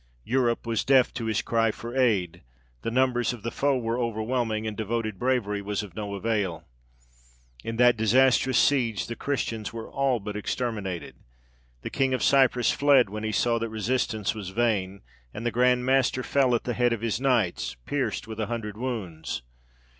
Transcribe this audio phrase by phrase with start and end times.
[0.25, 2.41] Europe was deaf to his cry for aid,
[2.81, 6.67] the numbers of the foe were overwhelming, and devoted bravery was of no avail.
[7.63, 11.17] In that disastrous siege the Christians were all but exterminated.
[11.83, 15.01] The king of Cyprus fled when he saw that resistance was vain,
[15.35, 18.77] and the Grand Master fell at the head of his knights, pierced with a hundred
[18.77, 19.43] wounds.